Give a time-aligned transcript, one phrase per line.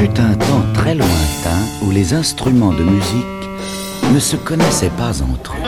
[0.00, 3.44] fut un temps très lointain où les instruments de musique
[4.14, 5.62] ne se connaissaient pas entre eux.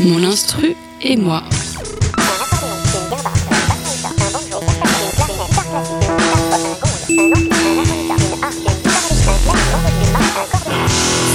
[0.00, 1.42] Mon instru et moi.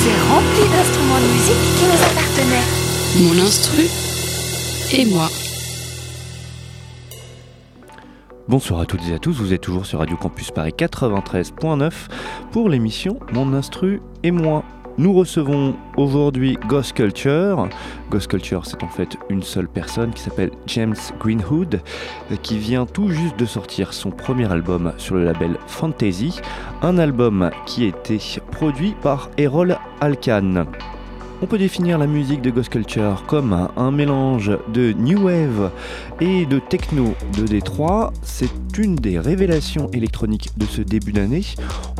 [0.02, 2.68] C'est rempli d'instruments de musique qui nous appartenaient.
[3.22, 3.84] Mon instru
[4.92, 5.28] et moi.
[8.50, 11.92] Bonsoir à toutes et à tous, vous êtes toujours sur Radio Campus Paris 93.9
[12.52, 14.64] pour l'émission Mon Instru et moi.
[14.98, 17.70] Nous recevons aujourd'hui Ghost Culture.
[18.10, 21.80] Ghost Culture, c'est en fait une seule personne qui s'appelle James Greenwood,
[22.32, 26.42] euh, qui vient tout juste de sortir son premier album sur le label Fantasy,
[26.82, 30.66] un album qui a été produit par Errol Alkan.
[31.42, 35.72] On peut définir la musique de Ghost Culture comme un mélange de new wave
[36.20, 38.12] et de techno de Détroit.
[38.22, 41.46] C'est une des révélations électroniques de ce début d'année.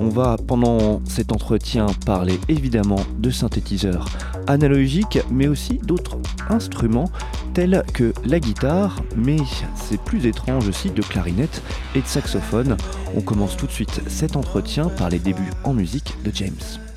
[0.02, 4.10] On va pendant cet entretien parler évidemment de synthétiseurs
[4.48, 6.18] analogiques, mais aussi d'autres
[6.50, 7.10] instruments
[7.54, 9.38] tels que la guitare, mais
[9.76, 11.64] c'est plus étrange aussi de clarinette
[11.96, 12.76] et de saxophone.
[13.16, 16.89] On commence tout de suite cet entretien par les débuts en musique de James.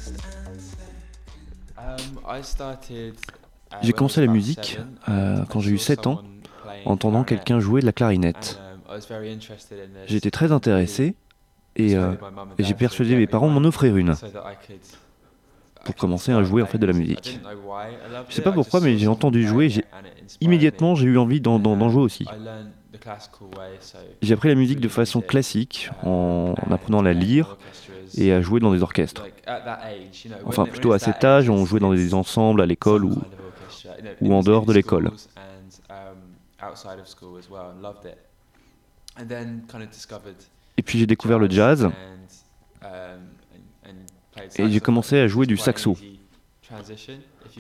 [3.83, 6.23] J'ai commencé la musique euh, quand j'ai eu 7 ans,
[6.85, 8.61] entendant quelqu'un jouer de la clarinette.
[10.07, 11.15] J'ai été très intéressé
[11.77, 12.15] et, euh,
[12.59, 14.15] et j'ai persuadé mes parents de m'en offrir une
[15.85, 17.41] pour commencer à jouer en fait de la musique.
[18.29, 19.85] Je sais pas pourquoi, mais j'ai entendu jouer, j'ai
[20.41, 22.27] immédiatement j'ai eu envie d'en d'en jouer aussi.
[24.21, 27.57] J'ai appris la musique de façon classique, en, en apprenant à la lire
[28.17, 29.27] et à jouer dans des orchestres.
[30.45, 33.23] Enfin, plutôt à cet âge, on jouait dans des ensembles à l'école ou,
[34.21, 35.11] ou en dehors de l'école.
[40.77, 41.91] Et puis j'ai découvert le jazz
[44.57, 45.97] et j'ai commencé à jouer du saxo.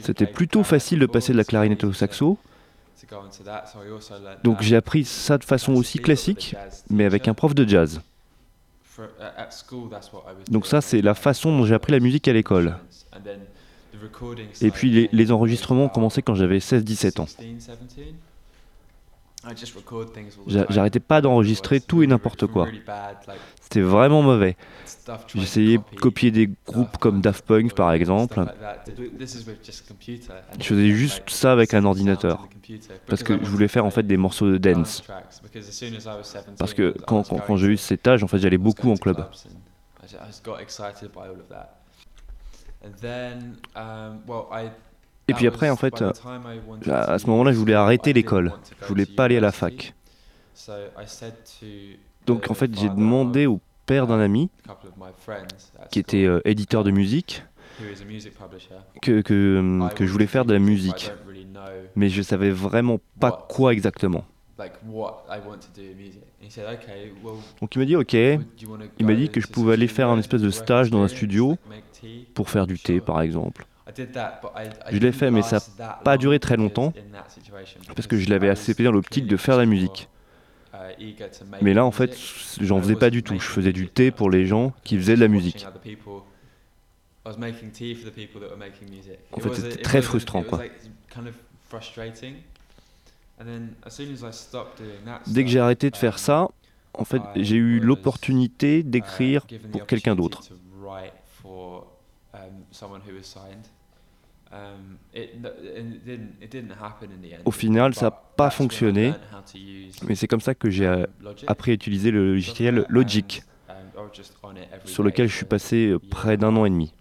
[0.01, 2.39] C'était plutôt facile de passer de la clarinette au saxo.
[4.45, 6.57] Donc j'ai appris ça de façon aussi classique,
[6.89, 8.01] mais avec un prof de jazz.
[10.51, 12.77] Donc ça, c'est la façon dont j'ai appris la musique à l'école.
[14.61, 17.27] Et puis les, les enregistrements ont commencé quand j'avais 16-17 ans.
[20.47, 22.67] J'a- J'arrêtais pas d'enregistrer tout et n'importe quoi.
[23.61, 24.57] C'était vraiment mauvais.
[25.41, 28.39] J'essayais de copier des groupes comme Daft Punk par exemple.
[30.61, 32.49] Je faisais juste ça avec un ordinateur.
[33.07, 35.03] Parce que je voulais faire en fait des morceaux de dance.
[36.59, 39.17] Parce que quand, quand, quand j'ai eu cet âge, en fait, j'allais beaucoup en club.
[45.29, 46.13] Et puis après, en fait, euh,
[46.89, 48.53] À ce moment-là, je voulais arrêter l'école.
[48.83, 49.95] Je voulais pas aller à la fac.
[52.27, 54.51] Donc en fait, j'ai demandé au père d'un ami,
[55.91, 57.45] qui était euh, éditeur de musique,
[59.01, 61.11] que, que, hum, que je voulais faire de la musique.
[61.97, 64.25] Mais je savais vraiment pas quoi exactement.
[67.61, 70.43] Donc il m'a dit ok, il m'a dit que je pouvais aller faire un espèce
[70.43, 71.57] de stage dans un studio
[72.35, 73.67] pour faire du thé par exemple.
[74.91, 76.93] Je l'ai fait, mais ça n'a pas duré très longtemps
[77.95, 80.09] Parce que je l'avais assez dans l'optique de faire de la musique.
[81.61, 82.17] Mais là en fait,
[82.61, 83.39] j'en faisais pas du tout.
[83.39, 85.67] Je faisais du thé pour les gens qui faisaient de la musique.
[87.25, 87.37] En
[89.33, 90.63] En fait, c'était très frustrant, quoi.
[95.27, 96.49] Dès que j'ai arrêté de faire ça,
[96.95, 100.43] en fait, j'ai eu l'opportunité d'écrire pour quelqu'un d'autre.
[107.45, 109.13] Au final, ça n'a pas fonctionné,
[110.07, 111.07] mais c'est comme ça que j'ai euh,
[111.47, 113.43] appris à utiliser le logiciel Logic,
[114.85, 116.93] sur lequel je suis passé euh, près d'un an et demi.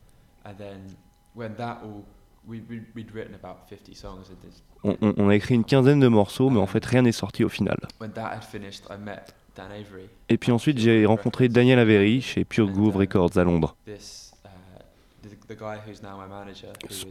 [4.84, 7.44] On, on- on a écrit une quinzaine de morceaux, mais en fait, rien n'est sorti
[7.44, 7.78] au final.
[10.30, 13.76] Et puis ensuite, j'ai rencontré Daniel Avery chez Pure Groove Records à Londres.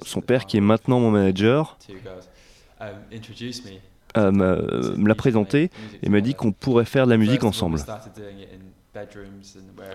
[0.05, 1.77] Son père, qui est maintenant mon manager,
[4.17, 4.57] euh, m'a-
[4.97, 5.71] me l'a présenté
[6.03, 7.79] et m'a dit qu'on pourrait faire de la musique ensemble.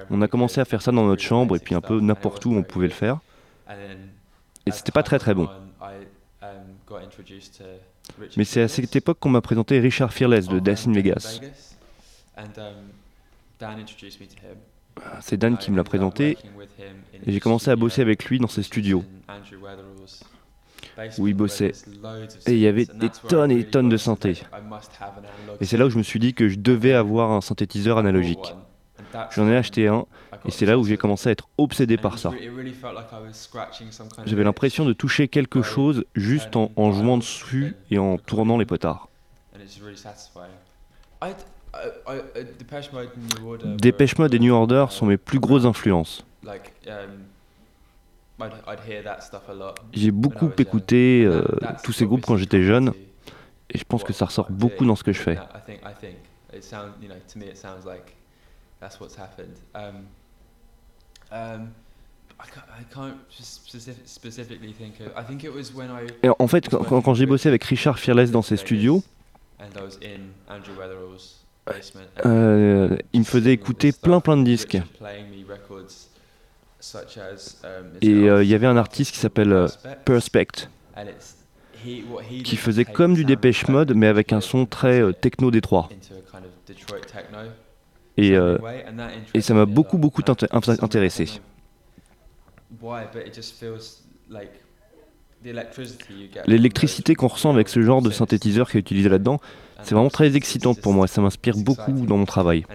[0.10, 2.54] On a commencé à faire ça dans notre chambre et puis un peu n'importe où
[2.54, 3.20] on pouvait le faire.
[4.66, 5.50] Et c'était pas très très bon.
[8.38, 11.40] Mais c'est à cette époque qu'on m'a présenté Richard Fearless de Death in Vegas.
[15.21, 16.38] C'est Dan qui me l'a présenté
[17.25, 19.03] et j'ai commencé à bosser avec lui dans ses studios
[21.18, 21.74] où il bossait.
[22.47, 24.42] Et il y avait des tonnes et des tonnes de synthé.
[25.59, 28.53] Et c'est là où je me suis dit que je devais avoir un synthétiseur analogique.
[29.31, 30.06] J'en ai acheté un
[30.45, 32.31] et c'est là où j'ai commencé à être obsédé par ça.
[34.25, 38.65] J'avais l'impression de toucher quelque chose juste en, en jouant dessus et en tournant les
[38.65, 39.09] potards.
[43.77, 46.25] Dépêche Mode et New Order sont mes plus grosses influences.
[49.94, 51.44] J'ai beaucoup écouté euh,
[51.83, 52.94] tous ces groupes quand j'étais jeune
[53.69, 55.38] et je pense que ça ressort beaucoup dans ce que je fais.
[66.24, 69.04] Et en fait, quand, quand j'ai bossé avec Richard Fearless dans ses studios,
[72.26, 74.78] euh, il me faisait écouter plein plein de disques.
[78.02, 79.68] Et euh, il y avait un artiste qui s'appelle euh,
[80.06, 80.70] Perspect,
[82.44, 85.90] qui faisait comme du Dépêche Mode, mais avec un son très euh, techno détroit.
[88.18, 88.36] Et,
[89.34, 91.26] et ça m'a beaucoup beaucoup inté- int- intéressé.
[96.47, 99.39] L'électricité qu'on ressent avec ce genre de synthétiseur qui est utilisé là-dedans,
[99.83, 101.07] c'est vraiment très excitant pour moi.
[101.07, 102.65] Ça m'inspire beaucoup dans mon travail.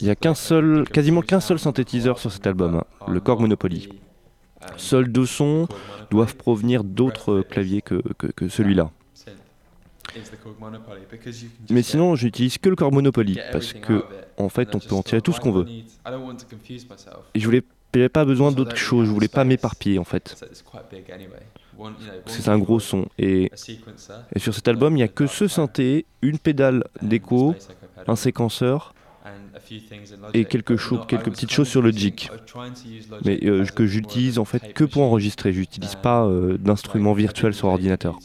[0.00, 3.38] Il n'y a qu'un seul, quasiment qu'un seul synthétiseur sur cet album, hein, le Korg
[3.40, 3.88] on Monopoly.
[4.76, 5.68] Seuls deux sons
[6.10, 8.90] doivent provenir d'autres claviers que, que- que celui-là.
[11.70, 14.04] Mais sinon, j'utilise que le Korg Monopoly parce que,
[14.36, 15.66] en fait, on peut en tirer tout ce qu'on veut.
[17.34, 17.62] Et je voulais,
[17.94, 20.34] j'avais pas besoin d'autre chose, je voulais pas m'éparpiller en fait.
[22.26, 23.06] C'est un gros son.
[23.18, 23.50] Et,
[24.34, 27.54] et sur cet album, il n'y a que ce synthé, une pédale d'écho,
[28.06, 28.94] un séquenceur,
[30.34, 32.30] et quelques choses- petites choses sur le jig.
[33.24, 35.52] Mais euh, que j'utilise en fait que pour enregistrer.
[35.52, 38.18] J'utilise Um, pas euh, d'instruments virtuels sur ordinateur.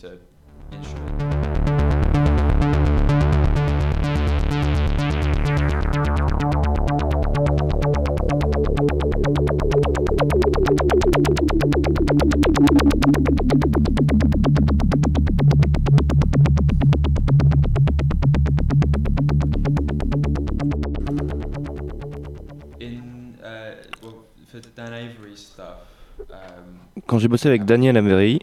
[27.14, 28.40] Quand j'ai bossé avec Daniel Avery,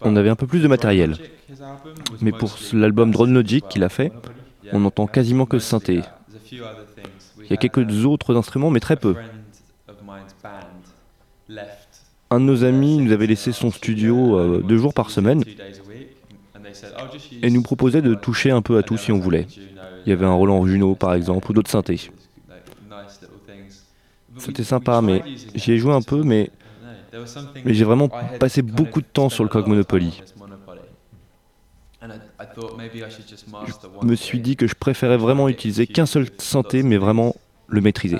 [0.00, 1.18] on avait un peu plus de matériel.
[2.22, 4.10] Mais pour l'album Drone Logic qu'il a fait,
[4.72, 6.00] on n'entend quasiment que synthé.
[6.50, 9.14] Il y a quelques autres instruments, mais très peu.
[12.30, 15.44] Un de nos amis nous avait laissé son studio euh, deux jours par semaine
[17.42, 19.46] et nous proposait de toucher un peu à tout si on voulait.
[20.06, 22.10] Il y avait un Roland Juno par exemple ou d'autres synthés.
[24.38, 25.22] C'était sympa, mais
[25.54, 26.50] j'y ai joué un peu, mais,
[27.64, 28.08] mais j'ai vraiment
[28.40, 30.22] passé beaucoup de temps sur le Korg Monopoly.
[32.02, 37.34] Je me suis dit que je préférais vraiment utiliser qu'un seul synthé, mais vraiment
[37.68, 38.18] le maîtriser.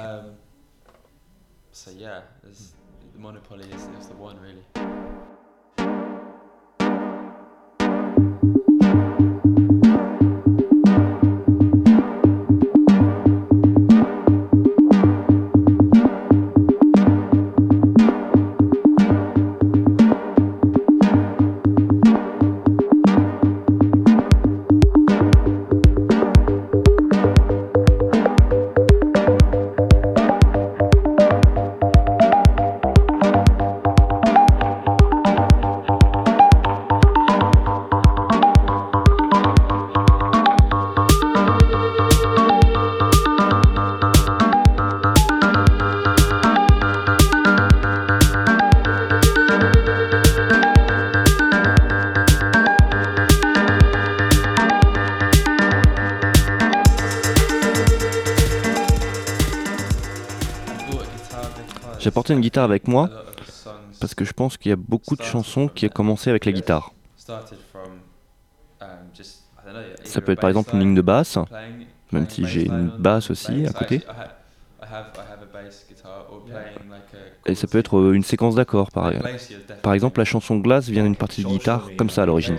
[62.07, 63.11] J'ai apporté une guitare avec moi
[63.99, 66.53] parce que je pense qu'il y a beaucoup de chansons qui ont commencé avec la
[66.53, 66.93] guitare.
[67.29, 68.87] um,
[70.05, 71.37] Ça peut être par exemple une ligne de basse,
[72.13, 74.03] même si j'ai une basse aussi à côté.
[77.45, 79.11] Et ça peut être euh, une séquence d'accords par,
[79.83, 80.21] par exemple.
[80.21, 82.57] La chanson Glace vient d'une partie de guitare comme ça à l'origine.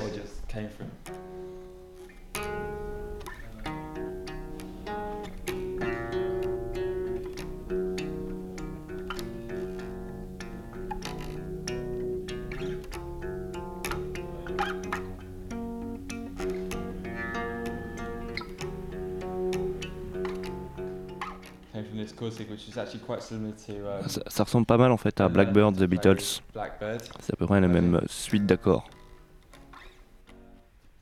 [22.27, 24.77] In this chord sequence, which is actually quite similar to um, Ça, ça ressemble pas
[24.77, 26.41] mal en fait à uh, Blackbird The Beatles.
[26.53, 27.01] Blackbird.
[27.19, 28.87] C'est à peu près la même euh, suite d'accords.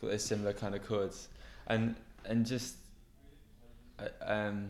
[0.01, 1.29] got those similar kind of chords,
[1.69, 1.95] and
[2.29, 2.75] and just
[4.27, 4.69] um,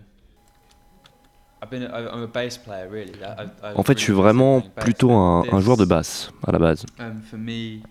[1.62, 3.14] I've been I- I'm a bass player really.
[3.22, 6.60] I, I, I En fait, je suis vraiment plutôt un, joueur de basse à la
[6.60, 6.86] base.
[7.00, 7.82] Um, for me,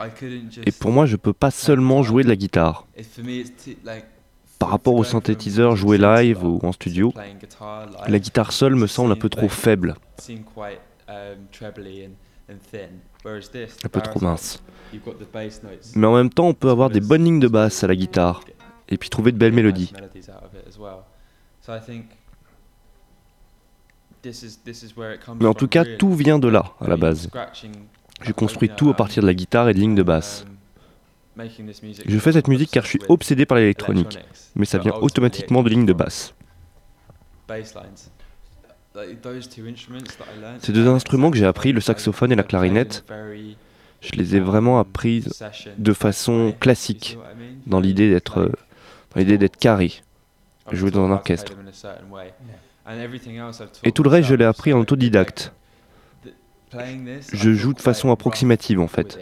[0.00, 0.66] I couldn't just.
[0.66, 2.86] Et pour moi, je peux pas seulement jouer de la guitar.
[2.96, 4.06] it- for me, it's t- like.
[4.58, 7.12] Par rapport au synthétiseur joué live ou en studio,
[8.08, 9.94] la guitare seule me semble un peu trop faible,
[11.08, 11.36] un
[13.90, 14.62] peu trop mince.
[15.94, 18.42] Mais en même temps, on peut avoir des bonnes lignes de basse à la guitare
[18.88, 19.92] et puis trouver de belles mélodies.
[25.38, 27.30] Mais en tout cas, tout vient de là, à la base.
[28.22, 30.44] J'ai construit tout à partir de la guitare et de lignes de basse.
[32.06, 34.18] Je fais cette musique car je suis obsédé par l'électronique,
[34.56, 36.34] mais ça vient automatiquement de lignes de basse.
[40.60, 43.04] Ces deux instruments que j'ai appris, le saxophone et la clarinette,
[44.00, 47.18] Je les ai vraiment session de façon classique,
[47.66, 48.52] dans l'idée d'être euh,
[49.16, 49.92] l'idée d'être carré.
[50.70, 51.52] Jouer dans un orchestre.
[53.84, 55.52] Et tout le reste, je l'ai appris en autodidacte.
[57.32, 59.18] Je joue de façon approximative, en fait.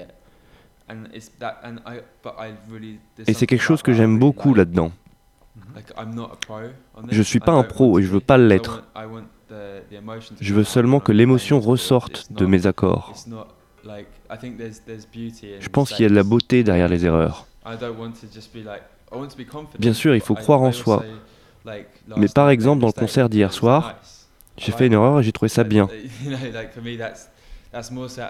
[3.27, 4.93] Et c'est quelque chose que j'aime beaucoup là-dedans.
[7.11, 7.27] Je this.
[7.27, 8.25] suis I pas un pro et je veux be.
[8.25, 8.85] pas I l'être.
[10.41, 13.15] Je veux seulement que l'émotion ressorte de mes accords.
[13.85, 17.47] Je pense qu'il y a de la beauté derrière les erreurs.
[19.79, 21.05] Bien sûr, il faut croire en soi.
[22.17, 23.97] Mais par exemple, dans le concert d'hier soir.
[24.59, 25.87] J'ai fait une erreur et j'ai trouvé ça bien.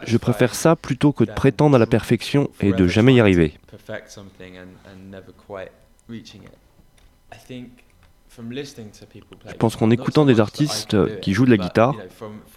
[0.05, 3.55] Je préfère ça plutôt que de prétendre à la perfection et de jamais y arriver.
[9.47, 11.95] Je pense qu'en écoutant des artistes do qui jouent de la guitare,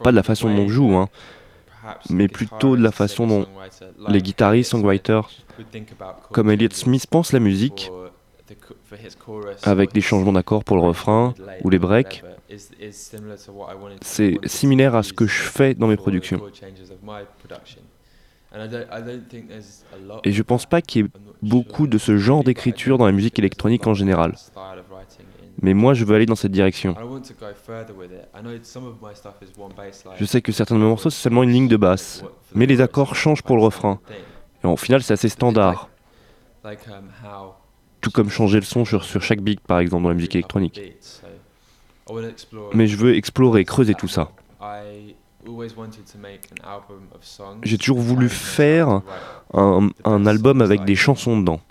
[0.03, 1.09] Pas de la façon dont je joue, hein,
[2.09, 3.47] mais plutôt de la façon dont
[4.07, 5.29] les guitaristes, songwriters,
[6.31, 7.91] comme Elliott Smith, pensent la musique
[9.63, 11.33] avec des changements d'accords pour le refrain
[11.63, 12.23] ou les breaks.
[14.01, 16.41] C'est similaire à ce que je fais dans mes productions.
[20.23, 21.09] Et je of pense pas qu'il y ait
[21.43, 24.35] beaucoup de ce genre d'écriture dans la musique électronique en général.
[25.61, 26.95] Mais moi, je veux aller dans cette direction.
[30.17, 32.23] Je sais que certains de mes morceaux, c'est seulement une ligne de basse.
[32.55, 33.99] Mais les accords changent pour le refrain.
[34.63, 35.89] Et au final, c'est assez standard.
[36.63, 36.73] Um,
[38.01, 40.81] Tout comme changer le son sur, sur chaque beat, par exemple, dans la musique électronique.
[42.73, 44.31] Mais je veux explorer, creuser tout ça.
[47.63, 49.01] J'ai toujours voulu faire
[49.53, 51.61] Un, un album avec des chansons dedans.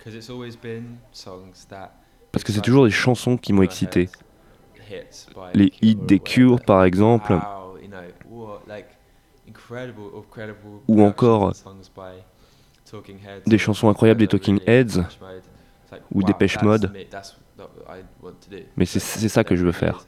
[2.31, 4.09] Parce que c'est toujours des chansons qui m'ont excité.
[5.53, 6.65] Les hits des or Cure, whatever.
[6.65, 7.39] par exemple,
[10.87, 11.53] Ou encore
[13.45, 15.03] des chansons incroyables des Talking Heads,
[16.11, 16.91] ou Depeche that's Mode.
[18.77, 18.99] Mais c'est-
[19.29, 20.05] ça que je veux faire.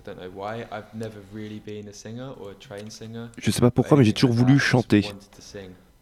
[3.37, 5.05] Je sais pas pourquoi, mais j'ai toujours voulu chanter.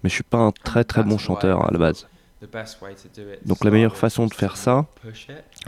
[0.04, 2.08] Mais je suis pas un très très bon chanteur à la base.
[3.46, 4.86] Donc la meilleure façon de faire ça,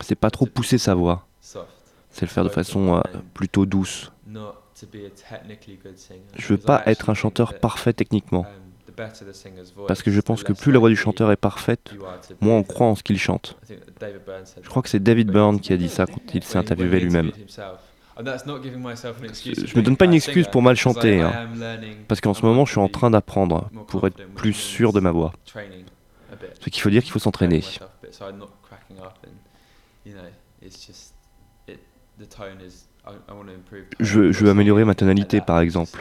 [0.02, 1.28] c'est pas trop pousser sa voix.
[2.10, 3.02] C'est le faire de façon euh,
[3.34, 4.12] plutôt douce.
[6.38, 8.46] Je veux pas être un chanteur parfait techniquement.
[9.88, 11.92] Parce que je pense que plus la voix du chanteur est parfaite,
[12.40, 13.58] moins on croit en ce qu'il chante.
[14.62, 17.32] Je crois que c'est David Byrne qui a dit ça quand il s'est interviewé lui-même.
[18.18, 21.48] Je me donne pas une excuse pour mal chanter, hein,
[22.08, 25.12] Parce qu'en ce moment, je suis en train d'apprendre pour être plus sûr de ma
[25.12, 25.34] voix.
[26.60, 27.64] Ce qu'il faut dire qu'il faut s'entraîner.
[34.00, 36.00] Je veux améliorer ma tonalité, par exemple.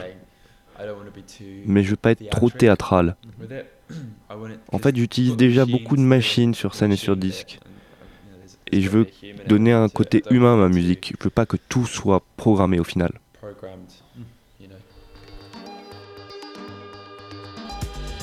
[1.65, 3.15] Mais je veux pas être trop théâtral.
[4.71, 7.59] En fait, j'utilise déjà beaucoup de machines sur scène et sur disque.
[8.71, 9.05] Et je veux
[9.47, 11.13] donner un côté humain à ma musique.
[11.19, 13.11] Je veux pas que tout soit programmé au final.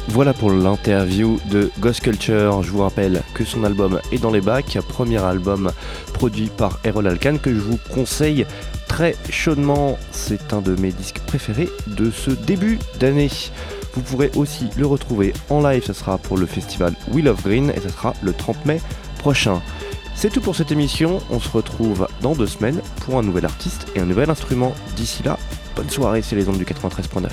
[0.09, 2.63] Voilà pour l'interview de Ghost Culture.
[2.63, 4.79] Je vous rappelle que son album est dans les bacs.
[4.89, 5.71] Premier album
[6.15, 8.47] produit par Errol Alkan que je vous conseille
[8.89, 9.99] très chaudement.
[10.11, 13.31] C'est un de mes disques préférés de ce début d'année.
[13.95, 15.85] Vous pourrez aussi le retrouver en live.
[15.87, 18.81] Ce sera pour le festival Wheel of Green et ce sera le 30 mai
[19.19, 19.61] prochain.
[20.15, 21.21] C'est tout pour cette émission.
[21.31, 24.75] On se retrouve dans deux semaines pour un nouvel artiste et un nouvel instrument.
[24.97, 25.39] D'ici là,
[25.77, 27.29] bonne soirée sur les ondes du 93.9.